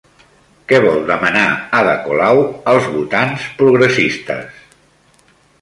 Què 0.71 0.79
vol 0.85 1.03
demanar 1.09 1.43
Ada 1.81 1.93
Colau 2.07 2.41
als 2.73 2.89
votants 2.97 3.47
progressistes? 3.63 4.61